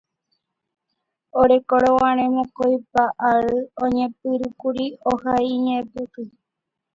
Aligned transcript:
Orekórõguare 1.41 2.25
mokõipa 2.37 3.03
ary 3.33 3.55
oñepyrũkuri 3.83 4.87
ohai 5.13 5.45
iñe'ẽpoty 5.55 6.25